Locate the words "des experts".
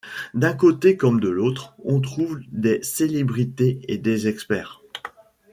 3.99-4.81